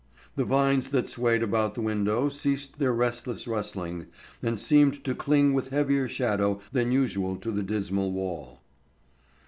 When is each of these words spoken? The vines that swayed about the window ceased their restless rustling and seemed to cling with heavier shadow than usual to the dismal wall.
The 0.35 0.45
vines 0.45 0.89
that 0.89 1.07
swayed 1.07 1.43
about 1.43 1.75
the 1.75 1.81
window 1.81 2.27
ceased 2.27 2.79
their 2.79 2.91
restless 2.91 3.47
rustling 3.47 4.07
and 4.41 4.59
seemed 4.59 5.03
to 5.03 5.13
cling 5.13 5.53
with 5.53 5.67
heavier 5.67 6.07
shadow 6.07 6.59
than 6.71 6.91
usual 6.91 7.35
to 7.37 7.51
the 7.51 7.61
dismal 7.61 8.11
wall. 8.11 8.61